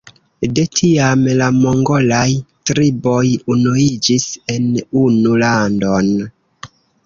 De 0.59 0.61
tiam 0.77 1.25
la 1.41 1.49
mongolaj 1.57 2.23
triboj 2.71 3.23
unuiĝis 3.57 4.27
en 4.57 4.69
unu 5.07 5.41
landon. 5.47 6.15